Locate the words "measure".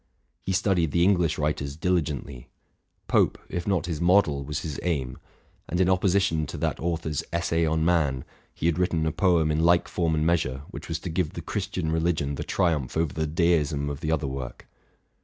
10.25-10.63